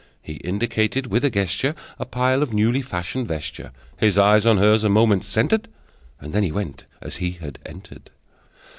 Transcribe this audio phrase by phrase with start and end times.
[0.23, 4.83] He indicated with a gesture The pile of newly fashioned vesture: His eyes on hers
[4.83, 5.67] a moment centered,
[6.19, 8.09] And then he went, as he had entered.